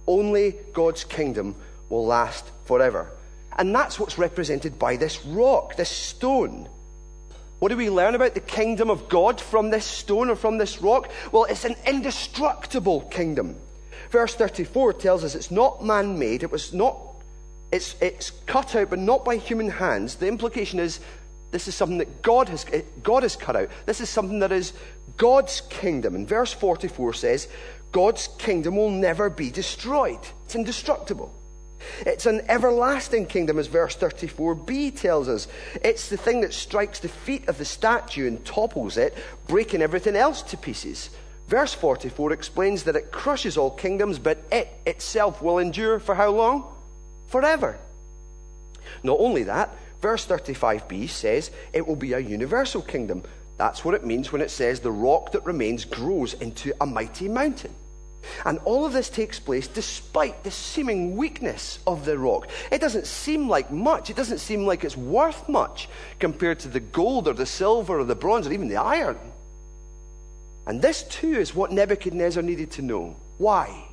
[0.07, 1.55] Only God's kingdom
[1.89, 3.09] will last forever.
[3.57, 6.67] And that's what's represented by this rock, this stone.
[7.59, 10.81] What do we learn about the kingdom of God from this stone or from this
[10.81, 11.09] rock?
[11.31, 13.55] Well, it's an indestructible kingdom.
[14.09, 16.97] Verse 34 tells us it's not man made, it was not,
[17.71, 20.15] it's, it's cut out, but not by human hands.
[20.15, 20.99] The implication is
[21.51, 22.65] this is something that God has,
[23.01, 23.69] God has cut out.
[23.85, 24.73] This is something that is
[25.15, 26.15] God's kingdom.
[26.15, 27.47] And verse 44 says,
[27.91, 30.19] God's kingdom will never be destroyed.
[30.43, 31.33] It's indestructible.
[32.05, 35.47] It's an everlasting kingdom, as verse 34b tells us.
[35.83, 39.15] It's the thing that strikes the feet of the statue and topples it,
[39.47, 41.09] breaking everything else to pieces.
[41.47, 46.31] Verse 44 explains that it crushes all kingdoms, but it itself will endure for how
[46.31, 46.65] long?
[47.27, 47.77] Forever.
[49.03, 53.23] Not only that, verse 35b says it will be a universal kingdom.
[53.57, 57.29] That's what it means when it says the rock that remains grows into a mighty
[57.29, 57.73] mountain.
[58.45, 62.47] And all of this takes place despite the seeming weakness of the rock.
[62.71, 64.09] It doesn't seem like much.
[64.09, 68.03] It doesn't seem like it's worth much compared to the gold or the silver or
[68.03, 69.17] the bronze or even the iron.
[70.65, 73.15] And this too is what Nebuchadnezzar needed to know.
[73.37, 73.85] Why?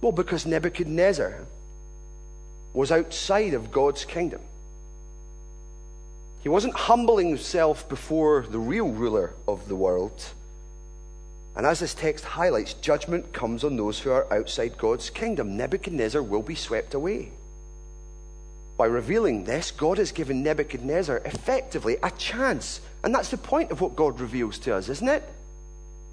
[0.00, 1.46] Well, because Nebuchadnezzar
[2.72, 4.42] was outside of God's kingdom.
[6.42, 10.24] He wasn't humbling himself before the real ruler of the world.
[11.56, 15.56] And as this text highlights, judgment comes on those who are outside God's kingdom.
[15.56, 17.32] Nebuchadnezzar will be swept away.
[18.76, 22.82] By revealing this, God has given Nebuchadnezzar effectively a chance.
[23.02, 25.22] And that's the point of what God reveals to us, isn't it?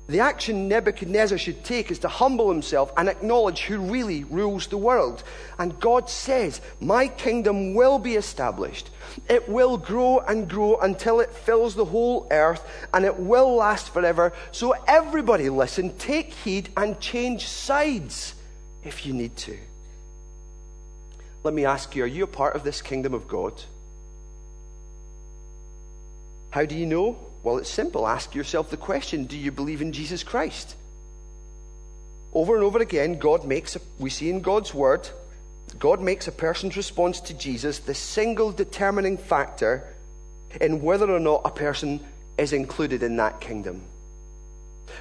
[0.07, 4.77] The action Nebuchadnezzar should take is to humble himself and acknowledge who really rules the
[4.77, 5.23] world.
[5.57, 8.89] And God says, My kingdom will be established.
[9.29, 13.93] It will grow and grow until it fills the whole earth, and it will last
[13.93, 14.33] forever.
[14.51, 18.35] So, everybody, listen, take heed and change sides
[18.83, 19.57] if you need to.
[21.43, 23.53] Let me ask you are you a part of this kingdom of God?
[26.49, 27.17] How do you know?
[27.43, 28.07] Well, it's simple.
[28.07, 30.75] Ask yourself the question Do you believe in Jesus Christ?
[32.33, 35.07] Over and over again, God makes, a, we see in God's word,
[35.77, 39.83] God makes a person's response to Jesus the single determining factor
[40.59, 41.99] in whether or not a person
[42.37, 43.83] is included in that kingdom.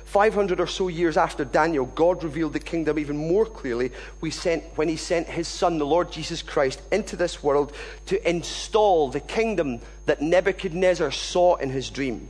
[0.05, 4.65] 500 or so years after Daniel, God revealed the kingdom even more clearly we sent,
[4.77, 7.73] when he sent his son, the Lord Jesus Christ, into this world
[8.07, 12.29] to install the kingdom that Nebuchadnezzar saw in his dream.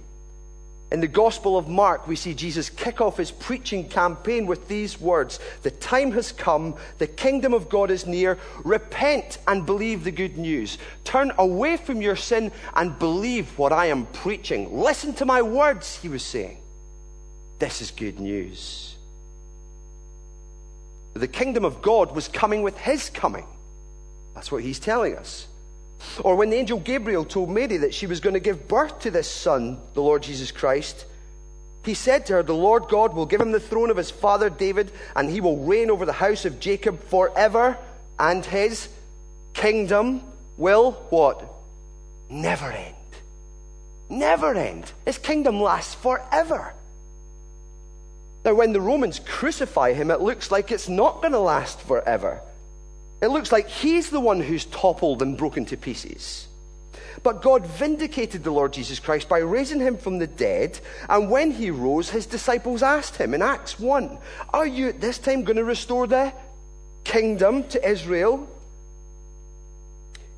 [0.92, 5.00] In the Gospel of Mark, we see Jesus kick off his preaching campaign with these
[5.00, 8.38] words The time has come, the kingdom of God is near.
[8.62, 10.76] Repent and believe the good news.
[11.04, 14.78] Turn away from your sin and believe what I am preaching.
[14.78, 16.61] Listen to my words, he was saying.
[17.62, 18.96] This is good news.
[21.14, 23.46] The kingdom of God was coming with his coming.
[24.34, 25.46] That's what he's telling us.
[26.24, 29.12] Or when the angel Gabriel told Mary that she was going to give birth to
[29.12, 31.06] this son, the Lord Jesus Christ,
[31.84, 34.50] he said to her, The Lord God will give him the throne of his father
[34.50, 37.78] David, and he will reign over the house of Jacob forever,
[38.18, 38.88] and his
[39.54, 40.24] kingdom
[40.56, 41.48] will what?
[42.28, 42.96] Never end.
[44.08, 44.90] Never end.
[45.04, 46.74] His kingdom lasts forever.
[48.44, 52.40] Now, when the Romans crucify him, it looks like it's not going to last forever.
[53.20, 56.48] It looks like he's the one who's toppled and broken to pieces.
[57.22, 60.80] But God vindicated the Lord Jesus Christ by raising him from the dead.
[61.08, 64.18] And when he rose, his disciples asked him in Acts 1
[64.52, 66.32] Are you at this time going to restore the
[67.04, 68.48] kingdom to Israel?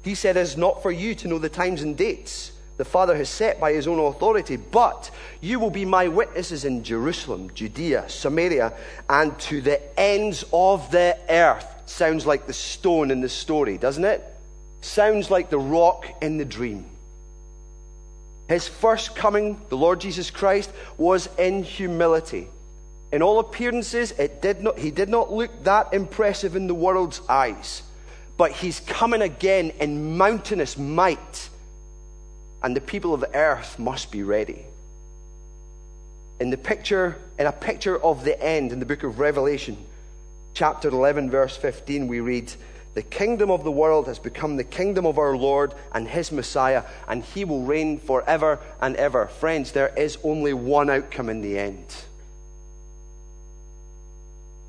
[0.03, 3.17] He said, It is not for you to know the times and dates the Father
[3.17, 5.11] has set by his own authority, but
[5.41, 8.73] you will be my witnesses in Jerusalem, Judea, Samaria,
[9.09, 11.67] and to the ends of the earth.
[11.87, 14.25] Sounds like the stone in the story, doesn't it?
[14.81, 16.85] Sounds like the rock in the dream.
[18.49, 22.49] His first coming, the Lord Jesus Christ, was in humility,
[23.13, 27.21] In all appearances, it did not, he did not look that impressive in the world's
[27.29, 27.83] eyes.
[28.37, 31.49] But he's coming again in mountainous might.
[32.65, 34.65] And the people of the earth must be ready.
[36.41, 39.77] In the picture, in a picture of the end in the book of Revelation,
[40.55, 42.51] chapter 11, verse 15, we read,
[42.95, 46.85] The kingdom of the world has become the kingdom of our Lord and his Messiah,
[47.07, 49.27] and he will reign forever and ever.
[49.27, 51.95] Friends, there is only one outcome in the end.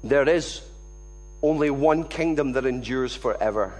[0.03, 0.61] There is
[1.41, 3.73] only one kingdom that endures forever.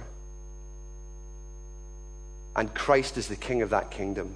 [2.56, 4.34] And Christ is the king of that kingdom.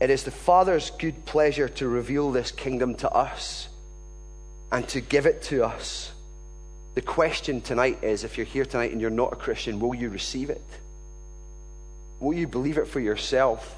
[0.00, 3.68] It is the Father's good pleasure to reveal this kingdom to us
[4.72, 6.12] and to give it to us.
[6.94, 10.10] The question tonight is if you're here tonight and you're not a Christian, will you
[10.10, 10.62] receive it?
[12.20, 13.76] Will you believe it for yourself?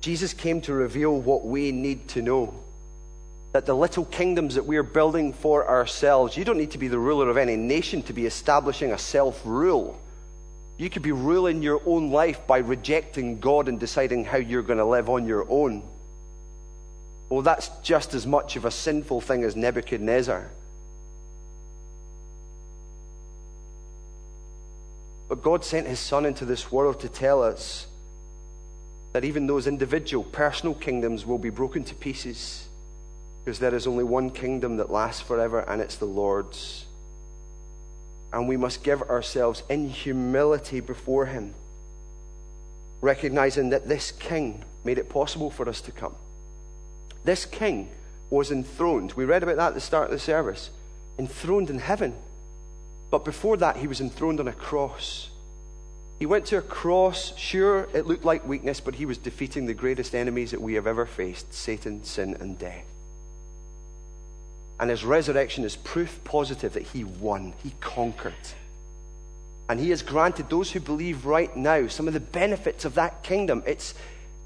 [0.00, 2.54] Jesus came to reveal what we need to know
[3.52, 6.98] that the little kingdoms that we're building for ourselves, you don't need to be the
[6.98, 10.00] ruler of any nation to be establishing a self rule.
[10.78, 14.78] You could be ruling your own life by rejecting God and deciding how you're going
[14.78, 15.82] to live on your own.
[17.28, 20.48] Well, that's just as much of a sinful thing as Nebuchadnezzar.
[25.28, 27.86] But God sent his Son into this world to tell us
[29.12, 32.68] that even those individual, personal kingdoms will be broken to pieces
[33.50, 36.84] because there is only one kingdom that lasts forever, and it's the Lord's.
[38.32, 41.54] And we must give ourselves in humility before Him,
[43.00, 46.14] recognizing that this King made it possible for us to come.
[47.24, 47.88] This King
[48.30, 49.14] was enthroned.
[49.14, 50.70] We read about that at the start of the service.
[51.18, 52.14] Enthroned in heaven.
[53.10, 55.28] But before that, he was enthroned on a cross.
[56.20, 57.36] He went to a cross.
[57.36, 60.86] Sure, it looked like weakness, but he was defeating the greatest enemies that we have
[60.86, 62.84] ever faced Satan, sin, and death.
[64.80, 68.32] And his resurrection is proof positive that he won, he conquered.
[69.68, 73.22] And he has granted those who believe right now some of the benefits of that
[73.22, 73.62] kingdom.
[73.66, 73.94] It's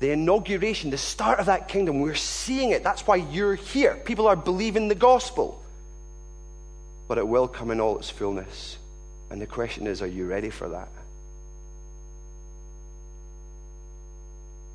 [0.01, 2.01] the inauguration, the start of that kingdom.
[2.01, 2.83] We're seeing it.
[2.83, 3.95] That's why you're here.
[4.05, 5.63] People are believing the gospel.
[7.07, 8.79] But it will come in all its fullness.
[9.31, 10.89] And the question is are you ready for that?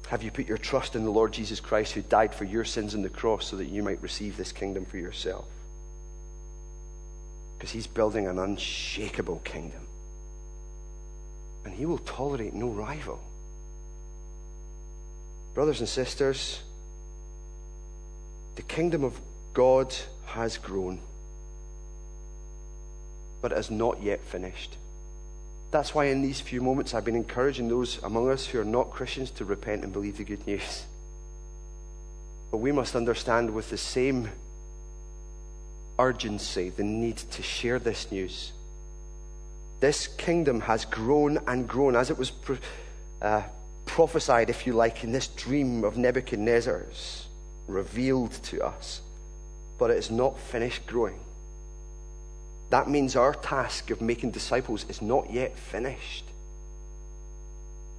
[0.10, 2.96] Have you put your trust in the Lord Jesus Christ who died for your sins
[2.96, 5.46] on the cross so that you might receive this kingdom for yourself?
[7.56, 9.86] Because he's building an unshakable kingdom.
[11.64, 13.20] And he will tolerate no rival.
[15.54, 16.64] Brothers and sisters,
[18.56, 19.22] the kingdom of
[19.54, 19.96] God
[20.26, 21.02] has grown,
[23.44, 24.76] but it has not yet finished.
[25.72, 28.90] That's why, in these few moments, I've been encouraging those among us who are not
[28.90, 30.86] Christians to repent and believe the good news.
[32.50, 34.30] But we must understand with the same
[36.00, 38.52] urgency the need to share this news.
[39.80, 42.32] This kingdom has grown and grown as it was
[43.22, 43.44] uh,
[43.86, 47.28] prophesied, if you like, in this dream of Nebuchadnezzar's,
[47.68, 49.02] revealed to us.
[49.78, 51.20] But it is not finished growing.
[52.70, 56.26] That means our task of making disciples is not yet finished.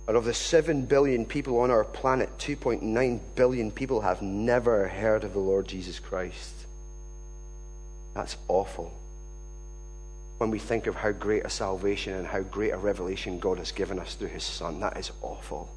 [0.09, 5.25] Out of the 7 billion people on our planet, 2.9 billion people have never heard
[5.25, 6.55] of the Lord Jesus Christ.
[8.15, 8.93] That's awful.
[10.39, 13.73] When we think of how great a salvation and how great a revelation God has
[13.73, 15.69] given us through His Son, that is awful.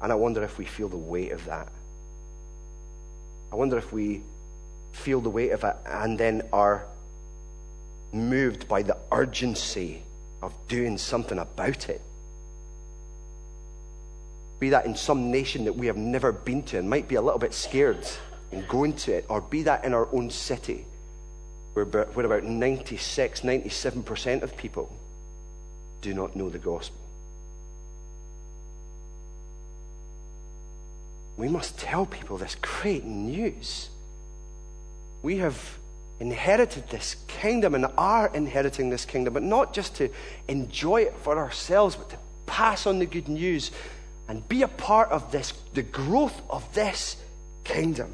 [0.00, 1.68] And I wonder if we feel the weight of that.
[3.50, 4.22] I wonder if we
[4.96, 6.86] feel the weight of it and then are
[8.12, 10.02] moved by the urgency
[10.42, 12.00] of doing something about it.
[14.58, 17.20] Be that in some nation that we have never been to and might be a
[17.20, 18.06] little bit scared
[18.52, 20.86] in going to it, or be that in our own city,
[21.74, 24.90] where, where about 96, 97% of people
[26.00, 26.98] do not know the gospel.
[31.36, 33.90] We must tell people this great news
[35.26, 35.76] we have
[36.20, 40.08] inherited this kingdom and are inheriting this kingdom, but not just to
[40.46, 42.16] enjoy it for ourselves, but to
[42.46, 43.72] pass on the good news
[44.28, 47.16] and be a part of this, the growth of this
[47.64, 48.12] kingdom.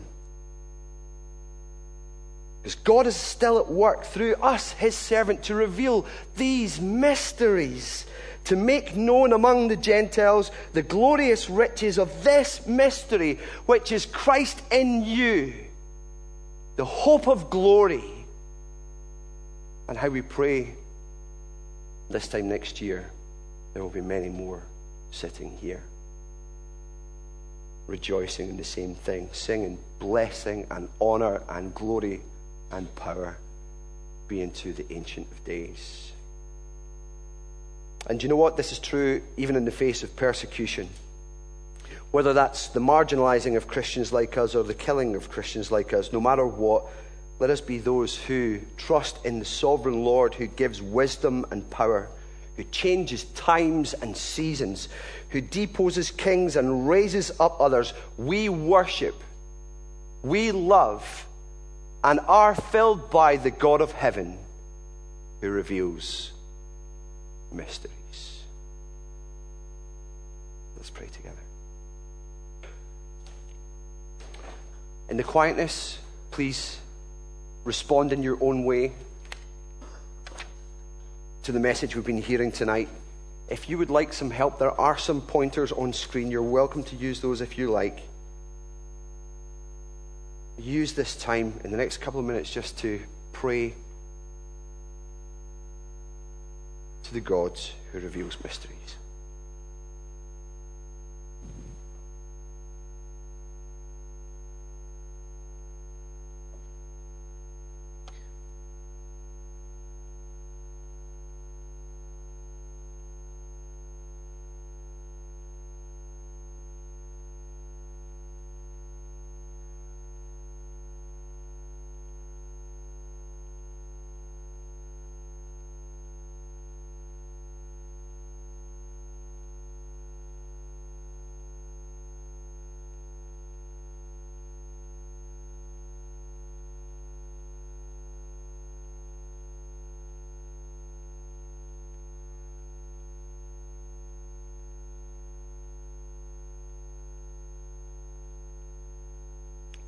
[2.62, 6.06] Because God is still at work through us, his servant, to reveal
[6.36, 8.06] these mysteries,
[8.44, 14.62] to make known among the Gentiles the glorious riches of this mystery, which is Christ
[14.70, 15.52] in you
[16.76, 18.04] the hope of glory,
[19.88, 20.74] and how we pray
[22.08, 23.10] this time next year,
[23.74, 24.62] there will be many more
[25.10, 25.82] sitting here.
[27.86, 32.20] rejoicing in the same thing, singing blessing and honor and glory
[32.70, 33.36] and power
[34.28, 36.12] be unto the Ancient of Days.
[38.06, 38.56] And you know what?
[38.56, 40.88] This is true even in the face of persecution.
[42.12, 46.12] Whether that's the marginalizing of Christians like us or the killing of Christians like us,
[46.12, 46.86] no matter what,
[47.38, 52.08] let us be those who trust in the sovereign Lord who gives wisdom and power,
[52.56, 54.88] who changes times and seasons,
[55.30, 57.94] who deposes kings and raises up others.
[58.18, 59.16] We worship,
[60.22, 61.26] we love,
[62.04, 64.38] and are filled by the God of heaven
[65.40, 66.30] who reveals
[67.50, 68.42] mysteries.
[70.76, 71.36] Let's pray together.
[75.12, 75.98] In the quietness,
[76.30, 76.78] please
[77.64, 78.92] respond in your own way
[81.42, 82.88] to the message we've been hearing tonight.
[83.46, 86.30] If you would like some help, there are some pointers on screen.
[86.30, 88.00] You're welcome to use those if you like.
[90.56, 93.02] Use this time in the next couple of minutes just to
[93.34, 93.74] pray
[97.02, 97.60] to the God
[97.92, 98.96] who reveals mysteries.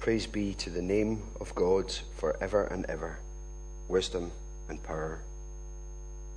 [0.05, 3.20] Praise be to the name of God forever and ever.
[3.88, 4.32] Wisdom
[4.68, 5.20] and power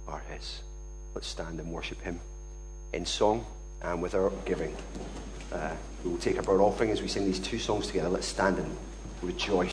[0.08, 0.62] are His.
[1.14, 2.22] Let's stand and worship Him
[2.94, 3.46] in song
[3.82, 4.74] and with our giving.
[5.52, 8.08] Uh, we will take up our offering as we sing these two songs together.
[8.08, 8.78] Let's stand and
[9.22, 9.66] rejoice.